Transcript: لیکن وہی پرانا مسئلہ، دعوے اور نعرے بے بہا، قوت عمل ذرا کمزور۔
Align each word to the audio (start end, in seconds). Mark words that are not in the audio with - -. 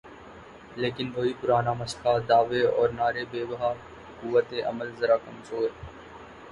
لیکن 0.75 1.11
وہی 1.15 1.33
پرانا 1.41 1.73
مسئلہ، 1.73 2.13
دعوے 2.29 2.61
اور 2.77 2.89
نعرے 2.89 3.23
بے 3.31 3.41
بہا، 3.45 3.71
قوت 4.21 4.53
عمل 4.65 4.89
ذرا 4.99 5.17
کمزور۔ 5.25 5.69